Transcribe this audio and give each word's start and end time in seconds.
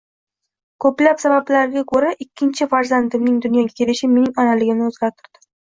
Ko‘plab 0.85 1.19
sabablarga 1.23 1.83
ko‘ra 1.93 2.09
ikkinchi 2.27 2.69
fanzandimning 2.73 3.39
dunyoga 3.47 3.77
kelishi 3.83 4.13
mening 4.17 4.33
onaligimni 4.45 4.91
o‘zgartirdi. 4.93 5.47